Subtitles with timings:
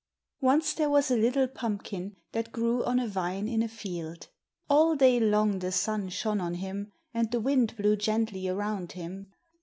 [0.39, 4.29] Once there was a little pumpkin that grew on a vine in a field.
[4.67, 9.31] All day long the sun shone on him, and the wind blew gently around him.